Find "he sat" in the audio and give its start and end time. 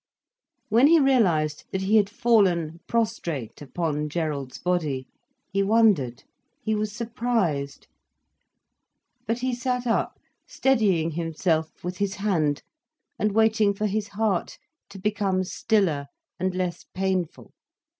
9.41-9.85